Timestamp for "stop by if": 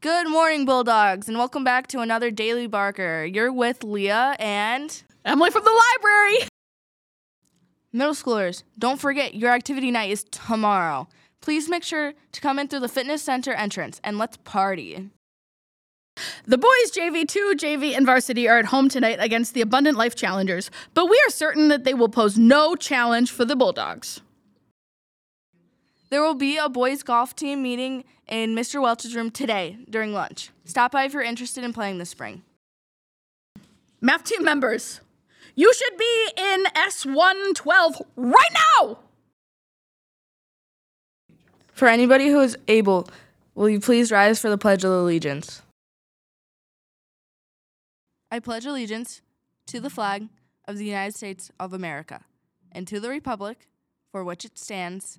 30.64-31.12